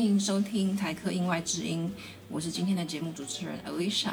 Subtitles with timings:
[0.00, 1.92] 欢迎收听台科音外之音，
[2.30, 4.12] 我是今天的节目主持人 Alicia。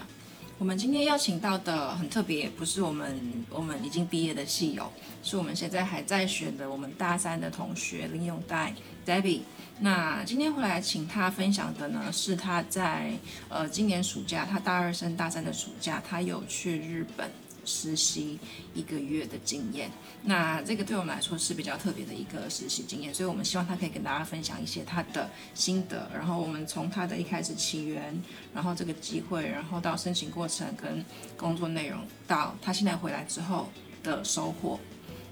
[0.57, 3.17] 我们今天邀请到的很特别，不是我们
[3.49, 4.91] 我们已经毕业的戏友，
[5.23, 8.75] 是我们现在还在学的我们大三的同学林永代
[9.05, 9.39] Debbie。
[9.79, 13.13] 那今天回来请他分享的呢，是他在
[13.47, 17.31] 呃今年暑假，他大二升大三的暑假，他有去日本。
[17.67, 18.39] 实习
[18.73, 19.91] 一个月的经验，
[20.23, 28.19] 那这个对我们来说是比较特别的一个实习经验，所以我们希望他可以跟大家分享一些他的心得，然后我们从他的一开始起源，
[28.53, 31.03] 然后这个机会，然后到申请过程跟
[31.35, 33.67] 工作内容，到他现在回来之后
[34.01, 34.79] 的收获，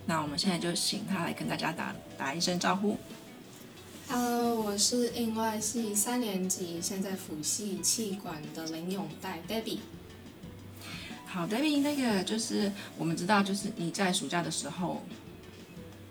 [0.05, 2.97] 那我们现在就请他来跟大家打打一声招呼。
[4.07, 9.79] Hello，我是应外系三年级，现在辅系气管的林永代 Debbie。
[11.35, 15.03] 好，David，那个就是我们知道，就是你在暑假的时候，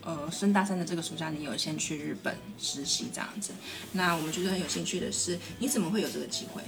[0.03, 3.53] 呃，升大三的这个暑假，你有先去日本实习这样子。
[3.93, 6.61] 那我们觉得很有兴趣的是，你怎么会有这个机会？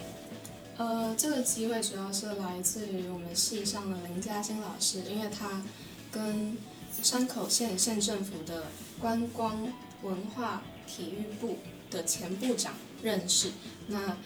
[0.79, 5.63] 呃，这个机会主要是来自于我们系上的林嘉欣老师，因为他
[6.11, 6.57] 跟
[7.03, 8.69] 山口县县政府的
[8.99, 11.59] 观光文化体育部
[11.91, 13.51] 的前部长认识。
[13.89, 14.17] 那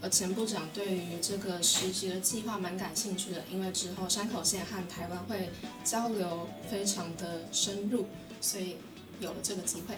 [0.00, 5.50] 呃，前部长对于这个实习的计划蛮感兴趣的，因为之后山口县和台湾会
[5.82, 8.06] 交流非常的深入，
[8.40, 8.76] 所以
[9.18, 9.96] 有了这个机会。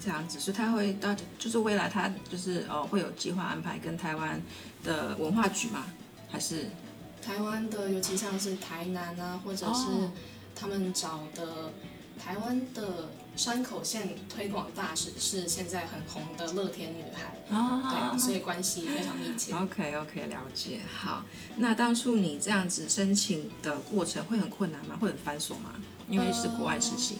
[0.00, 4.40] 这样子，所以他会到，就是未来他就是呃会有计划安排跟台湾
[4.84, 5.86] 的文化局吗？
[6.28, 6.70] 还是
[7.20, 9.86] 台湾的，尤其像是台南啊，或者是
[10.54, 11.72] 他们找的。
[12.18, 19.52] 台湾的山口县推广大使是现在很红的乐天女孩，对，所以关系非常密切。
[19.54, 20.80] OK OK，了解。
[20.92, 21.24] 好，
[21.56, 24.98] 那当初你这样子申请的过程会很困难吗？
[25.00, 25.74] 会很繁琐吗？
[26.08, 27.18] 因为是国外实习。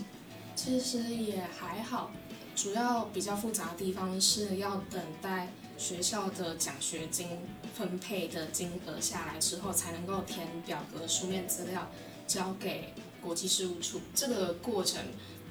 [0.57, 2.11] 其实也还好，
[2.57, 7.29] 主要比较复杂的地方是要等待学校的奖学金
[7.75, 11.89] 分配的金额下来之后，才能够填表格、书面资料
[12.27, 12.93] 交给。
[13.23, 15.03] 国际事务处这个过程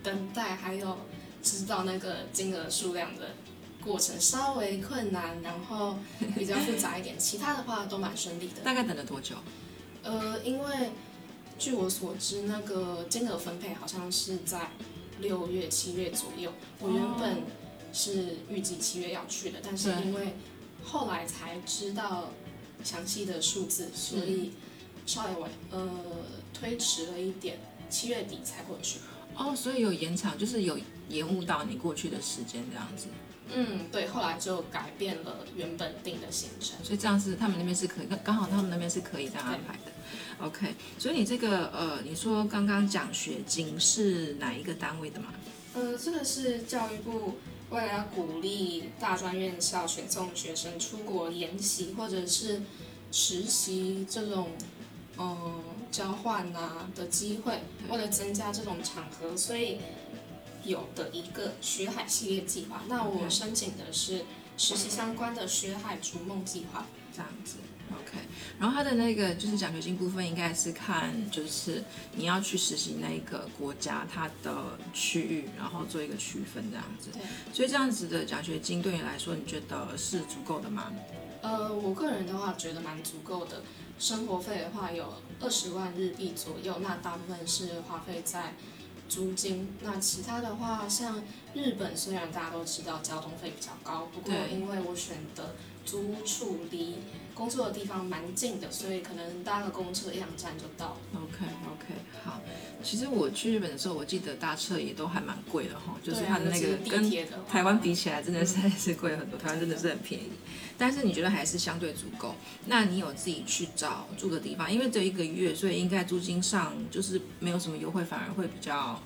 [0.03, 0.97] 等待还有
[1.43, 3.35] 知道那个金额数量的
[3.83, 5.97] 过程稍微困难，然后
[6.35, 8.61] 比较复杂一点，其他的话都蛮顺利的。
[8.63, 9.35] 大概等了多久？
[10.03, 10.91] 呃，因为
[11.57, 14.71] 据我所知，那个金额分配好像是在
[15.19, 16.51] 六月、七月左右。
[16.79, 17.43] 我原本
[17.93, 20.35] 是预计七月要去的，但是因为
[20.83, 22.31] 后来才知道
[22.83, 24.51] 详细的数字，所以
[25.07, 25.89] 稍微晚呃。
[26.59, 28.97] 推迟了一点，七月底才过去。
[29.35, 30.75] 哦，所以有延长，就是有
[31.07, 33.05] 延误到你过去的时间这样子。
[33.53, 36.83] 嗯，对，后来就改变了原本定的行程。
[36.83, 39.91] 所以这样是他们那边是可以，刚好他们那边是可以这样安排的。
[40.39, 45.27] OK，所以你这个呃，你说刚刚奖学金是哪一个单位的吗？
[45.75, 47.35] 呃，这个是教育部
[47.69, 52.63] 为了要鼓励大专院校选送学生出国研习或者是
[53.11, 54.49] 实习这种。
[55.19, 59.79] 嗯，交换呐的机会，为了增加这种场合，所以
[60.63, 62.83] 有的一个学海系列计划。
[62.87, 64.25] 那我申请的是
[64.57, 67.55] 实习相关的学海逐梦计划，这样子。
[67.89, 68.17] OK，
[68.59, 71.81] 然后他的那个就是奖学金部分，应该是看就是
[72.15, 77.09] 你要去实习那一个国家它的区域，然后做一个区分这样子。
[77.13, 77.21] 对。
[77.53, 80.91] 所以这样子的奖学金对你来说，你觉得是足够的吗？
[81.41, 83.63] 呃，我个人的话觉得蛮足够的。
[83.99, 88.53] 生活费的话有二十万日币左右，那大部分是花费在
[89.09, 89.75] 租金。
[89.81, 96.97] 那其他的话，像日本，虽然大家都知道交通费比较高，不过因为我选的租屋处离
[97.37, 100.97] 工作的地方蛮近的，所以可能搭个公车一两站就到。
[101.13, 101.93] OK OK，
[102.23, 102.41] 好。
[102.83, 109.37] 其实我去日本的时候，我记得搭车也都还蛮贵的哈，就是它的那个跟台湾比起来，真的是还是贵很多。
[109.37, 110.31] 台湾真的是很便宜。
[110.79, 112.33] 但是你觉得还是相对足够？
[112.65, 114.71] 那你有自己去找住的地方？
[114.71, 118.99] 因为这一个月，所以应该租金上就是没有什么优惠，反而会比较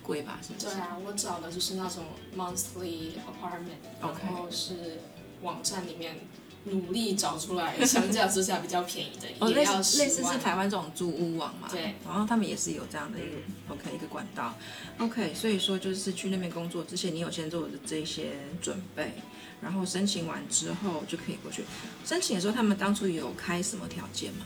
[0.00, 0.38] 贵吧？
[0.40, 0.66] 是不是？
[0.66, 2.04] 对啊，我找的就是那种
[2.36, 5.00] monthly apartment，然后是
[5.42, 6.16] 网站里面
[6.64, 11.68] 努力找出来，相较之下比较便宜的，也要十类似是台湾这种租屋网嘛？
[11.70, 11.94] 对。
[12.04, 14.54] 然后他们也是有这样的一个 OK 一个管道
[14.98, 15.32] ，OK。
[15.34, 19.12] 所以说就是去那边工作之前，你有先做的这些准备。
[19.60, 21.64] 然后申请完之后就可以过去。
[22.04, 24.44] 申请的时候，他们当初有开什么条件吗？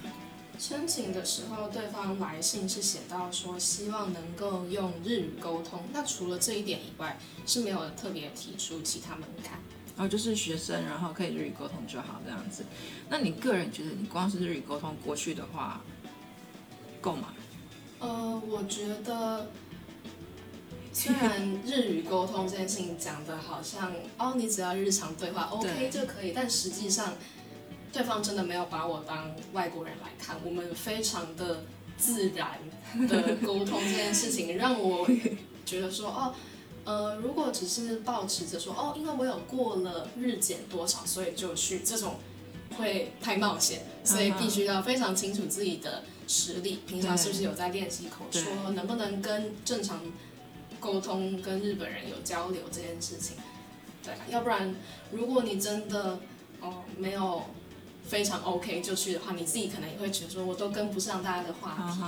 [0.59, 5.83] 申请的时候，对方来信是写到说希望能够用日语沟通。
[5.93, 9.59] 那除了这一点以外，是没有特别提出其他门槛。
[9.99, 12.65] 然后就是学生，然后可以日语沟通就好这样子。
[13.11, 15.81] 那你个人觉得，你光是日语沟通过去的话，
[17.01, 17.35] 够吗？
[17.99, 19.51] 呃，我觉得。
[20.91, 27.15] 虽然日语沟通这件事情讲的好像哦，你只要日常对话 OK 就可以，但实际上
[27.93, 31.65] 对方真的没有把我当外国人来看，我们非常的
[31.97, 32.59] 自然
[33.07, 35.09] 的沟通这件事情， 让我
[35.65, 36.35] 觉得说哦。
[36.89, 42.15] 呃，如果只是保持着说哦，因为我有过了日检多少，所以就去这种
[42.79, 50.01] 会太冒险，所以必须要非常清楚自己的实力，平常是不是有在练习口说，能不能跟正常
[50.81, 53.37] 沟通，跟日本人有交流这件事情，
[54.03, 54.75] 对，要不然
[55.13, 56.19] 如果你真的
[56.63, 57.43] 哦没有。
[58.09, 62.01] 非常 OK 就去的话，你自己可能也会觉得说，我都跟不上大家的话题，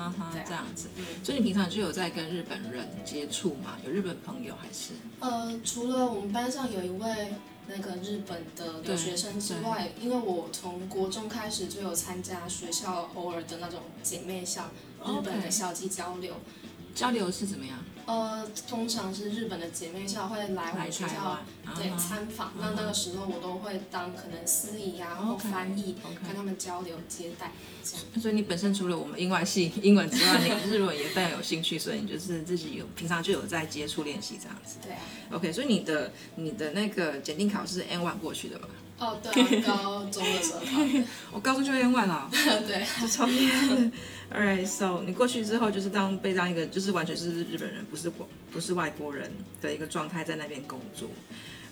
[0.46, 0.88] 这样子。
[1.22, 3.76] 所以你平常就有在跟日本人接触吗？
[3.84, 4.94] 有日本朋友还是？
[5.20, 7.34] 呃，除了我们班上有一位
[7.66, 14.70] 那个日本的留学生之外，因为我从国中开始就有参加学校偶尔的那种姐妹校
[15.06, 16.34] 日本的校际交流。
[16.94, 17.78] 交流是怎么样？
[18.06, 21.38] 呃，通常是日本的姐妹校会来我们学校
[21.76, 25.94] 对参访，那那个时候我都会当可能司仪啊或翻译，
[26.26, 27.52] 跟他们交流接待
[27.84, 28.20] 这样。
[28.20, 34.78] 所以你本身除了我们英外系英文之外，你日文也非常有兴趣，所以你就是自己有平常就有在接触练习这样子。
[34.82, 35.00] 对啊。
[35.30, 38.66] OK，所以你的你的那个检定考试 N one 过去的嘛？
[39.00, 41.04] 哦，对，高中的时候考。
[41.32, 42.28] 我高中就 N one 了。
[42.68, 43.90] 对，超厉害。
[44.32, 51.08] Alright，so 你过去之后就是当被当一个就是完全是日本人，不是国不是外国人的一个状态在那边工作。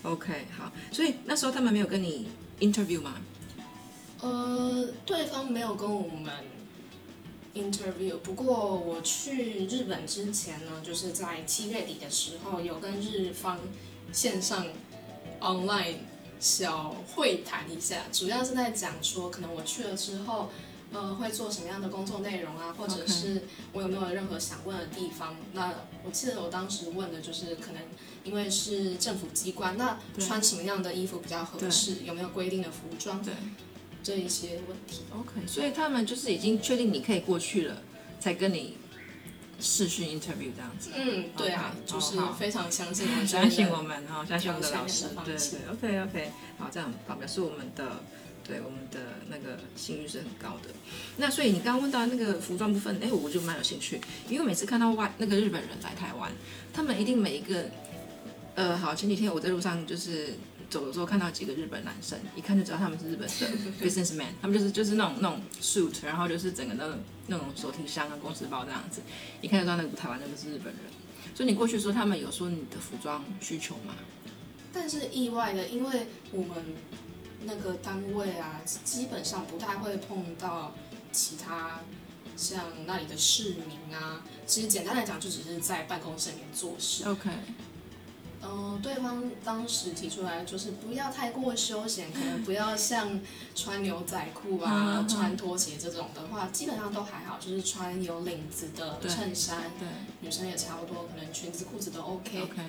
[0.02, 2.28] OK，好，所以那时候他们没有跟你
[2.60, 3.14] interview 吗？
[4.20, 6.32] 呃，对方没有跟我们
[7.54, 13.58] interview，不过我去日本之前呢，就是在七月底的时候有跟日方
[14.12, 14.66] 线上
[15.40, 15.96] online
[16.40, 20.50] 小会谈一下，主要是在讲说可能我去了之后。
[20.90, 22.74] 呃，会做什么样的工作内容啊？
[22.78, 23.42] 或者是
[23.74, 25.36] 我有没有任何想问的地方？
[25.52, 27.82] 那我记得我当时问的就是，可能
[28.24, 31.96] 因为是政府机关，那穿什么样的衣服比较合适？
[32.06, 33.22] 有没有规定的服装？
[33.22, 33.34] 对，
[34.02, 35.02] 这一些问题。
[35.14, 37.82] OK，所以他们就是已经确定你可以过去了，
[38.18, 38.78] 才跟你
[39.60, 40.90] 视讯 interview 这样子。
[40.94, 45.06] 嗯，对啊，就是非常相信，相信我们然后，相信我们的老师。
[45.24, 48.02] 对对，OK OK，好，这样好表示我们的。
[48.48, 50.70] 对我们的那个信誉是很高的，
[51.18, 56.32] 那所以你刚刚问到那个服装部分，哎，我就蛮有兴趣，因为每次看到外那个日本人来台湾，
[56.72, 57.66] 他们一定每一个，
[58.54, 60.34] 呃，好，前几天我在路上就是
[60.70, 63.34] 走的时候看到几个日本男生，一看就知道他们是日本的
[63.84, 69.02] businessman，他们就是就是那种那种 suit，然后就是整个那种那种手提箱啊、公司包这样子，
[69.40, 70.82] 一看就知道那个台湾那个是日本人。
[71.34, 73.94] 所以你过去说他们有说你的服装需求吗？
[74.72, 76.56] 但是意外的，因为我们。
[77.44, 80.74] 那个单位啊，基本上不太会碰到
[81.12, 81.78] 其他
[82.36, 84.24] 像那里的市民啊。
[84.44, 87.04] 其实简单来讲，就只是在办公室里面做事。
[87.04, 87.30] OK。
[88.42, 93.20] 嗯，对方当时提出来就是不要太过休闲，可能不要像
[93.54, 99.72] 穿牛仔裤啊、 穿拖鞋这种的话，基本上都还好，就是穿有领子的衬衫。
[99.78, 99.88] 对。
[100.20, 102.42] 女生也差不多，可能裙子、裤子都 OK。
[102.42, 102.62] OK。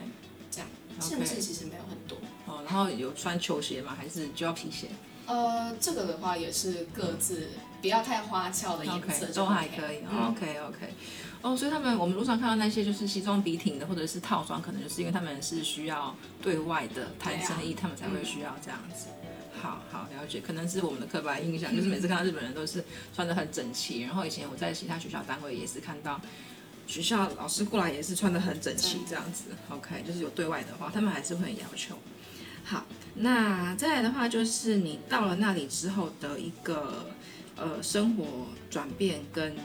[0.51, 0.67] 这样，
[0.99, 2.17] 限制其实没有很多。
[2.47, 3.95] 哦，然后有穿球鞋吗？
[3.95, 4.87] 还是就要皮鞋？
[5.27, 7.49] 呃，这个的话也是各自
[7.83, 9.99] 不要太花俏的颜色都还可以。
[9.99, 10.93] OK OK。
[11.41, 19.07] 哦，所以他们我们路上看到那些就是西装笔挺的，或者是套装，可能就是因为他们是需要对外的谈生意，他们才会需要这样子。
[19.61, 22.83] 好好了解，可能是我们的刻板印象，就是每次看到日本人都是
[23.15, 24.01] 穿的很整齐。
[24.01, 26.19] 然后以前我在其他学校单位也是看到
[26.87, 29.45] 学校老师过来也是穿的很整齐这样子。
[29.69, 31.95] OK，就是有对外的话，他们还是会很要求。
[32.63, 37.07] 好，那再来的话就是你到了那里之后的一个
[37.55, 39.55] 呃生活转变跟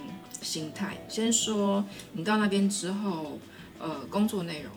[0.43, 0.97] 心态。
[1.09, 3.39] 先说你到那边之后，
[3.79, 4.73] 呃，工作内容。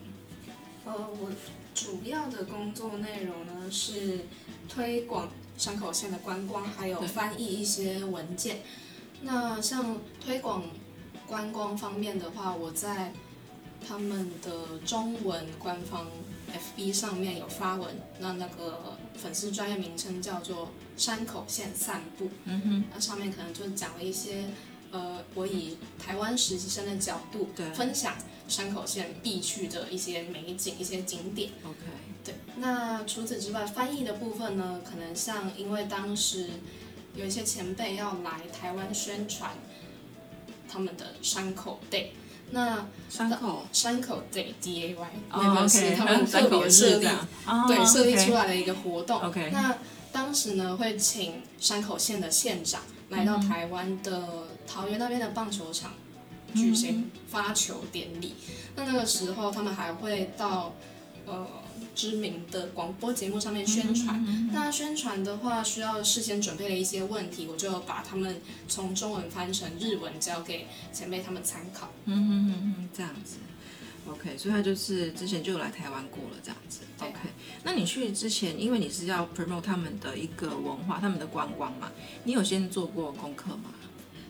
[0.85, 1.29] 呃，我
[1.73, 4.25] 主要的工作内容呢是
[4.69, 8.61] 推广山口县的观光，还有翻译一些文件。
[9.21, 10.63] 那像推广
[11.25, 13.11] 观光方面的话，我在
[13.87, 16.07] 他们的中文官方。
[16.47, 22.29] FB 上面有发文，那那个粉丝专业名称叫做山口县散步。
[22.45, 24.45] 嗯哼，那上面可能就讲了一些，
[24.97, 28.15] 呃，我以台湾实习生的角度分享
[28.47, 31.51] 山口县必去的一些美景、一些景点。
[31.63, 31.77] OK，
[32.25, 32.33] 对。
[32.55, 36.49] 那除此之外，翻译的部分呢，可能像因为当时
[37.15, 39.51] 有一些前辈要来台湾宣传
[40.67, 42.07] 他们的山口 day。
[42.49, 47.07] 那山口山口 day D A Y 那个是他们特别设立，
[47.67, 49.21] 对设立出来的一个活动。
[49.21, 49.77] OK，那
[50.13, 55.93] 当时呢会请山口县的县长来到台湾的桃园那边的棒球场
[56.53, 58.35] 举行发球典礼。
[58.75, 60.75] 那那个时候他们还会到
[61.25, 61.47] 呃
[61.95, 64.23] 知名的广播节目上面宣传。
[64.53, 71.89] 那宣传的话需要事先准备了一些问题，我就把他们从中文翻成日文交给前辈他们参考。
[72.05, 73.37] 嗯嗯嗯嗯，这样子。
[74.09, 76.79] OK，所以他就是之前就有来台湾过了这样子。
[76.99, 77.17] OK，
[77.63, 81.91] 那你去之前，因为你是要 promote 他们的一个文化、他们的观光嘛，
[82.23, 83.71] 你有先做过功课吗？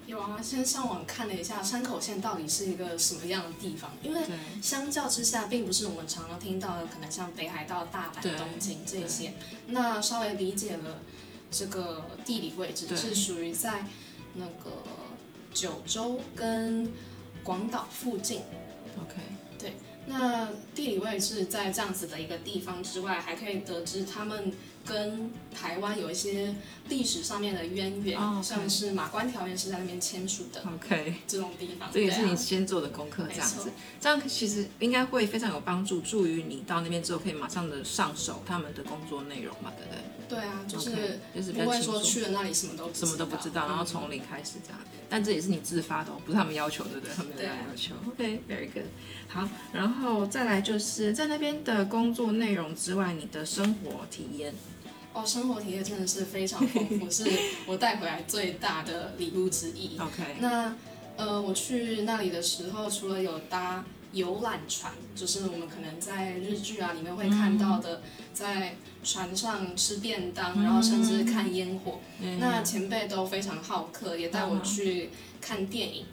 [0.07, 4.21] 有啊，先上网看了一下山口县到底是一个什么样的地方，因为，
[4.61, 9.33] 相较之下，并不是我们常常听到的，可能像北海道、大阪、东京这些。
[9.67, 11.01] 那稍微理解了
[11.51, 13.85] 这个地理位置，是属于在
[14.35, 14.81] 那个
[15.53, 16.89] 九州跟
[17.43, 18.43] 广岛附近。
[19.01, 19.15] OK，
[19.59, 19.73] 对
[20.05, 24.53] 那地理位置在这样子的一个地方之外，还可以得知他们
[24.87, 26.55] 跟台湾有一些
[26.89, 31.89] 历史上面的渊源，像是马关条约是在那边签署的 OK，这种地方。
[31.91, 40.01] 这也是你先做的功课，这样子这样其实应该会非常有帮助，助于你到那边之后可以马上的上手他们的工作内容嘛，对不对？
[40.29, 41.81] 对啊，就是就是不会。
[41.81, 44.79] 说去了那里什么都什么都不知道，嗯然后从零开始这样。
[45.09, 47.15] 但这也是你自发的、哦，不是他们要求，对不对？
[47.15, 47.95] 他们没有要求。
[48.09, 48.83] OK，very、good。
[49.29, 54.53] 好，然后再来就是在那边的工作内容之外，你的生活体验。
[55.17, 57.25] 哦，生活体验真的是非常丰富， 是
[57.65, 59.97] 我带回来最大的礼物之一。
[59.97, 60.75] OK，那
[61.15, 71.99] 呃，我去那里的时候，除了有搭游览船，就是我们可能在日剧啊里面会看到的，在船上吃便当，然后甚至看烟火。
[72.21, 75.09] 嗯那前辈都非常好客，也带我去
[75.41, 76.05] 看电影，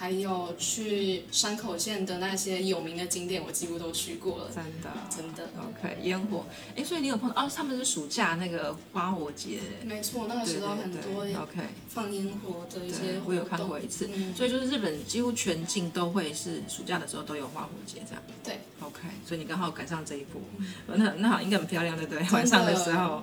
[0.00, 4.50] 还有去山口县的那些有名的景点，我几乎都去过了。
[4.50, 6.46] 真的真的 OK，烟火。
[6.74, 7.50] 哎，所以你有碰到哦？
[7.54, 11.60] 他们是暑假那个花火节，没错，那个对时候很对多对 OK。
[11.90, 13.26] 放烟火的一些活，动。
[13.26, 18.22] 我有看过一次，嗯，所以就是日本几乎全境都会是暑假的时候都有花火节这样。
[18.42, 20.40] 对，OK，所以你刚好赶上这一波，
[20.86, 22.26] 那那好应该很漂亮，对不对？
[22.30, 23.22] 晚上的时候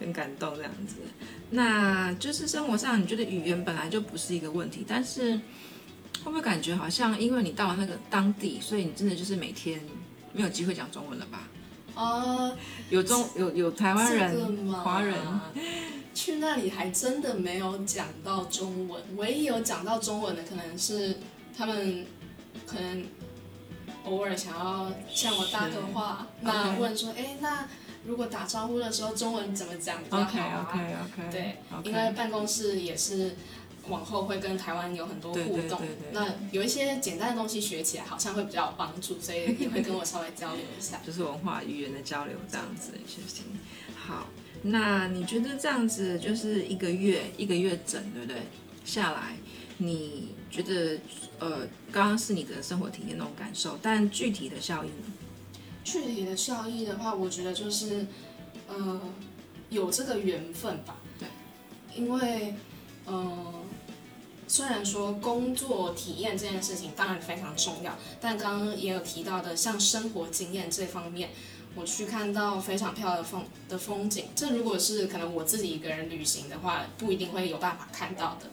[0.00, 0.96] 很感动这样子。
[1.50, 5.38] 那就是生活上，你觉得语言本来就不是一个问题，但是
[6.26, 9.80] 会不会感觉好像因为你到了那个当地，所以你真的就是每天
[10.32, 11.48] 没有机会讲中文了吧？
[11.94, 12.52] 啊，
[12.90, 15.16] 有中有有台湾这个人、嘛华人，
[16.12, 21.16] 去那里还真的没有讲到中文，唯一有讲到中文的可能是
[21.56, 22.04] 他们
[22.66, 23.06] 可能
[24.04, 27.68] 偶尔想要向我搭个话，那问说，哎，那
[28.04, 30.68] 如果打招呼的时候中文怎么讲比较好啊。
[30.72, 33.36] OK OK，对因为办公室也是
[33.88, 41.00] 往后会跟台湾有很多互动，对对对对那有一些简单的东西学起来好像会比较有帮助，所以也会跟我稍微交流一下。
[41.06, 43.44] 就是文化语言的交流这样子的事情。
[43.96, 44.28] 好，
[44.62, 48.42] 那你觉得这样子就是一个月一个月整，对不对？
[48.84, 49.36] 下来，
[49.78, 50.98] 你觉得
[51.40, 55.12] 呃，刚刚是你的生活体验那种感受，但具体的效益呢？
[55.82, 58.06] 具体的效益的话，我觉得就是，
[58.68, 59.00] 呃，
[59.70, 60.96] 有这个缘分吧。
[61.18, 61.28] 对，
[61.96, 62.54] 因为，
[63.06, 63.64] 呃，
[64.48, 71.30] 虽然说工作体验这件事情当然非常重要，但刚刚也有提到的，像生活经验这方面，
[71.74, 78.46] 我去看到非常漂亮的风的风景，这如果是可能我自己一个人旅行的话，不一定会有办法看到的。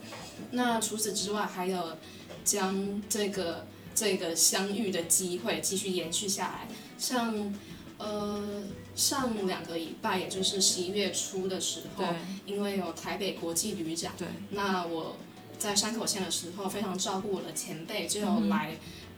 [0.50, 1.96] 那除此之外，还有
[2.44, 6.68] 将这个这个相遇的机会继续延续下来。
[6.98, 7.54] 像
[7.98, 8.64] 呃
[8.96, 12.04] 上两个礼拜，也就是十一月初的时候，
[12.44, 15.16] 因为有台北国际旅展，对，那我
[15.58, 18.76] 在山口县的时候非常照顾我的前辈，就有来、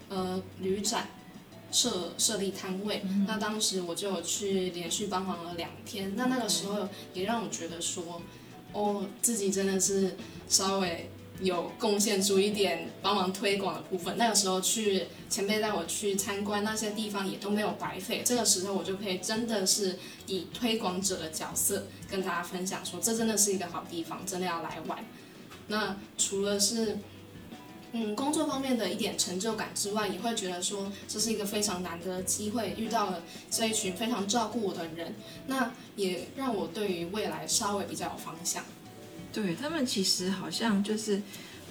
[0.09, 1.09] 呃旅展
[1.73, 3.03] 设设立摊位。
[3.27, 8.23] 那当时我就有去连续帮忙了两天，那那个时候也让我觉得说，
[8.73, 10.17] 哦，自己真的是
[10.49, 11.11] 稍微。
[11.43, 14.17] 有贡献出一点帮忙推广的部分。
[14.17, 18.23] 那个时候去前辈带我去参观那些地方，也都没有白费。
[18.25, 25.05] 这个时候我就可以真的是以推广者的角色跟大家分享说，这真的是一个好地方，真的要来玩。
[25.69, 26.99] 那除了是
[27.93, 35.15] 嗯工作方面的一点成就感之外，也会觉得说这是一个非常难得的机会，遇到了这一群非常照顾我的人，
[35.47, 38.65] 那也让我对于未来稍微比较有方向。
[39.33, 41.21] 对他们其实好像就是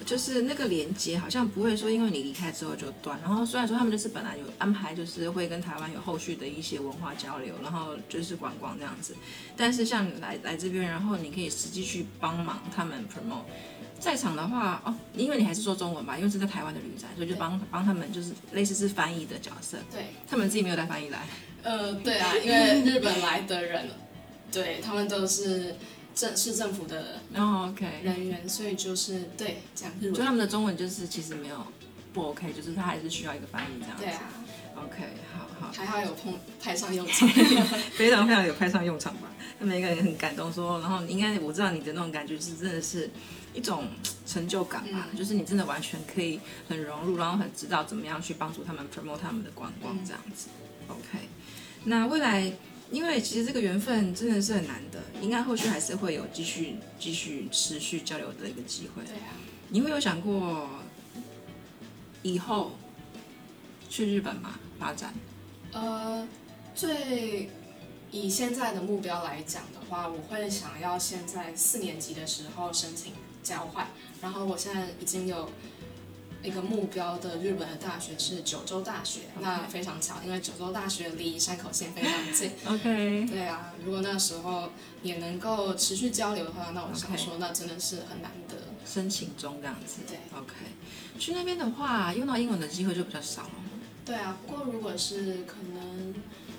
[0.05, 3.19] 就是那个连接，好像不会说因为你离开之后就断。
[3.21, 9.15] 然后虽然说他们就是本来有安排，就是会跟台湾有后续的一些文化交流，然后就是观光这样子。
[9.57, 13.45] 但是像来来这边，然后你可以实际去帮忙他们 promote。
[13.99, 19.77] 在场的话，哦，因为你还是说中文吧，因为是在台湾的旅展，所以就帮帮他们就是类似是翻译的角色。
[19.91, 21.25] 对，他们自己没有带翻译来。
[21.63, 23.89] 呃，对啊， 因为日本来的人，
[24.51, 25.75] 对他们都是
[26.13, 30.13] 政市政府的哦，OK，人员，所以就是对讲日文。
[30.13, 31.65] 就他们的中文就是其实没有
[32.13, 34.03] 不 OK，就是他还是需要一个翻译这样子。
[34.03, 34.21] 对啊。
[34.77, 35.71] OK，好好。
[35.71, 37.27] 还好有碰派上用场，
[37.95, 39.29] 非常非常有派上用场吧。
[39.59, 43.09] 他们一个人很感动，说，然后应该我知道你的那种感觉是真的是
[43.53, 43.87] 一种
[44.25, 50.49] 成就感吧，就是你真的完全可以很融入，然后很知道怎么样去帮助他们 promote 他们的观光这样子。
[50.87, 51.27] OK，
[51.85, 52.51] 那未来
[52.91, 59.03] 因为其实这个缘分真的是很难的，应该后续还是会有继续继续持续交流的一个机会。
[59.05, 59.33] 对啊。
[59.69, 60.69] 你会有想过
[62.21, 62.77] 以后
[63.89, 64.59] 去日本吗？
[64.77, 65.13] 发展？
[65.75, 66.25] 呃，
[66.73, 67.49] 最
[68.09, 73.11] 以现在的目标来讲的话，我会想要现在四年级的时候申请
[73.43, 73.89] 交换，
[74.21, 75.51] 然后我现在已经有
[76.41, 82.51] 一个目标的日本的大学是九州大学，那非常巧，因为九州大学离山口县非常近。
[82.65, 83.25] OK。
[83.25, 84.69] 对啊，如果那时候
[85.03, 88.55] 也能够持续交流的话，那我想说，那真的是很难得。
[88.85, 90.03] 申请中这样子。
[90.07, 90.17] 对。
[90.39, 90.53] OK。
[91.19, 93.49] 去那边的话，用到英文的机会就比较少了。
[94.05, 96.13] 对啊，不过如果是可能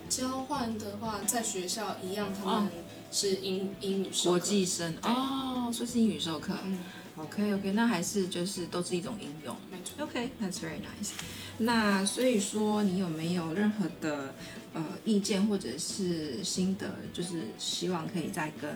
[0.09, 2.69] 交换的话，在学校一样，他们
[3.13, 4.11] 是英英语。
[4.25, 6.55] 国际生哦，所以是英语授课。
[6.65, 6.79] 嗯
[7.17, 9.55] ，OK OK，那还是就是都是一种应用。
[9.71, 10.05] 没错。
[10.05, 11.11] OK，that's very nice。
[11.59, 14.35] 那所以说，你有没有任何的
[14.75, 18.75] 呃意见或者是心得，就是希望可以再跟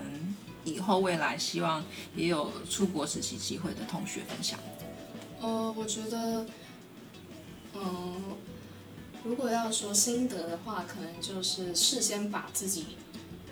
[0.63, 1.83] 以后未来希望
[2.15, 4.57] 也有出国实习机会的同学分享？
[5.41, 6.45] 呃，我觉得，
[7.75, 8.15] 嗯。
[9.23, 12.85] 如果要说心得的话，可能就是事先把自己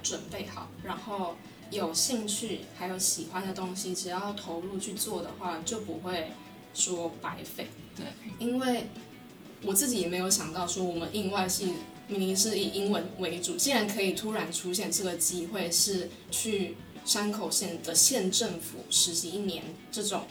[0.01, 1.35] 准备好，然后
[1.69, 6.31] 有兴趣还有喜欢的东西，只要投入去做的话，就不会
[6.73, 7.67] 说白费。
[7.95, 8.05] 对，
[8.39, 8.87] 因为
[9.61, 11.75] 我自己也没有想到说，我们印外系
[12.07, 20.23] 明明是以英文为主，竟然可以突然出现这个机会，是去山口县的县政府实习一年这种。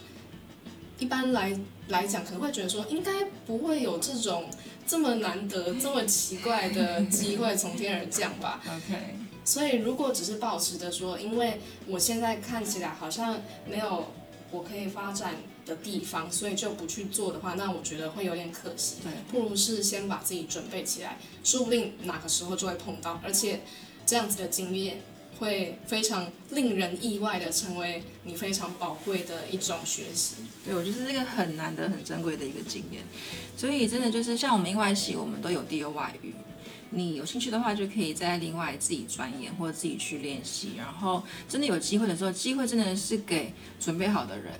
[0.97, 4.49] 一般来来讲，可能会觉得说，应该不会有这种。
[4.89, 8.59] 这么难得、这么奇怪的机会从天而降吧。
[8.65, 8.95] OK。
[9.45, 14.07] 所以如果只是保持着说，因为我现在看起来好像没有
[14.49, 18.95] 我可以发展的地方，所以就不去做的话，那我觉得会有点可惜。
[19.03, 19.11] 对。
[19.31, 23.59] 不如是先把自己准备起来，说不定哪个时候就会碰到，而且
[24.07, 25.01] 这样子的经验。
[25.39, 30.35] 会非常令人意外的成为你非常宝贵的一种学习。
[30.65, 33.01] 对，我觉得这个很难得、很珍贵的一个经验。
[33.57, 36.33] 所以真的就是像我们英外系，我们都有第二外语。
[36.91, 40.71] 你有兴趣的话，就可以在另外自己钻研或者自己去练习。
[40.77, 44.53] 然后真的有机会的时候，机会真的是给准备好的人。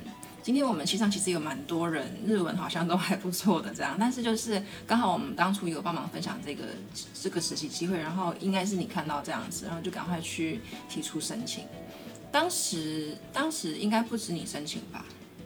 [0.49, 6.63] 今天我们系上其实有蛮多人日文好像都还不错的这样，但是就是刚好我们当初有帮忙分享这个
[7.13, 10.59] 这个实习机会，然后应该是你看到这样子，然后就赶快去
[10.89, 11.65] 提出申请。
[12.31, 15.05] 当时当时应该不止你申请吧？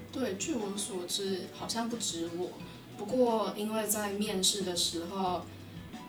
[0.10, 2.52] 对，据我所知好像不止我，
[2.98, 5.46] 不过因为在面试的时候，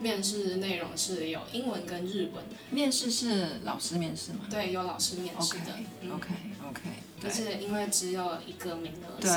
[0.05, 2.45] 面试内容是有英文跟日文。
[2.71, 4.41] 面试是老师面试吗？
[4.51, 5.73] 对，有老师面试的。
[6.13, 6.29] OK
[6.69, 6.81] OK。
[7.23, 9.31] 就是因为只有一个名额，对，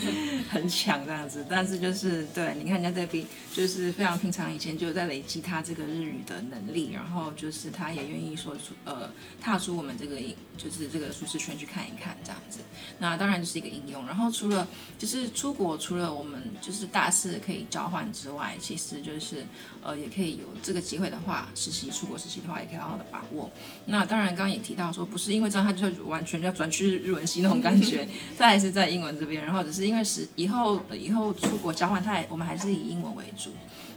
[0.48, 1.44] 很抢这样子。
[1.46, 9.10] 但是就是对，你看人家 Debbie 就是非常平常，以前就在累积他这个日语的能力，然后就是他也愿意说出呃
[9.42, 10.16] 踏出我们这个
[10.56, 12.60] 就是这个舒适圈去看一看这样子。
[12.98, 14.06] 那当然就是一个应用。
[14.06, 14.66] 然后除了
[14.98, 19.44] 就是出国，除了我们就是大四可以交换之外，其实就是
[19.82, 23.50] 呃也可以有这个机会的话，实习出国实习的话，也可以好好的把握。
[23.84, 27.18] 那当然刚刚也提到说，不是因为这样他就完全要转去日。
[27.18, 28.06] 文系那种感觉，
[28.38, 33.50] 他还是在英文这边，然后只是因为是以后以后出国交换，他还我们还是以英文为主。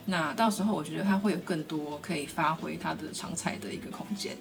[0.06, 4.36] 那到时候我觉得他会有更多可以发挥他的长才的一个空间。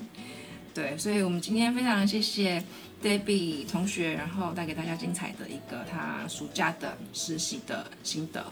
[0.74, 2.62] 对，所以我们今天非常谢谢
[3.02, 8.44] Debbie 同学，然后带给大家精彩的一个他暑假的实习的心得。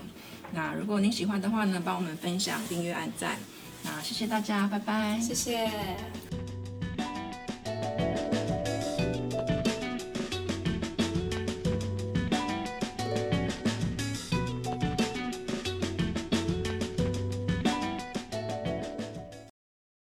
[0.52, 3.36] 那如果您喜欢的话呢，帮我们分享、订阅、按赞。
[3.84, 5.20] 那谢谢大家，拜拜。
[5.20, 5.70] 谢谢。